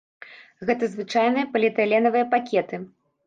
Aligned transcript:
Гэта 0.69 0.89
звычайныя 0.93 1.49
поліэтыленавыя 1.57 2.25
пакеты. 2.35 2.81